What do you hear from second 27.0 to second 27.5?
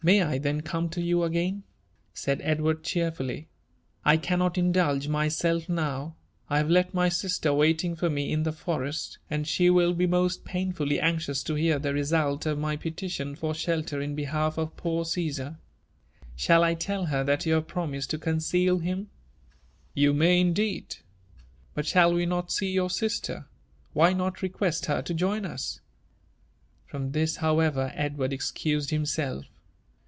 this,